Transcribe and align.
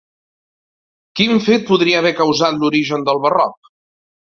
Quin 1.19 1.43
fet 1.49 1.69
podria 1.69 2.01
haver 2.01 2.13
causat 2.23 2.59
l'origen 2.65 3.07
del 3.11 3.23
Barroc? 3.29 3.73